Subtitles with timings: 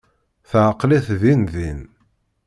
[0.49, 1.79] Teɛqel-it din din.